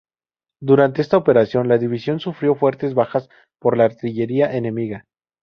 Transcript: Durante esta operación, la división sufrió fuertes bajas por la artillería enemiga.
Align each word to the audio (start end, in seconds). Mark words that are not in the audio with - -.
Durante 0.59 1.03
esta 1.03 1.15
operación, 1.17 1.67
la 1.67 1.77
división 1.77 2.19
sufrió 2.19 2.55
fuertes 2.55 2.95
bajas 2.95 3.29
por 3.59 3.77
la 3.77 3.85
artillería 3.85 4.51
enemiga. 4.51 5.05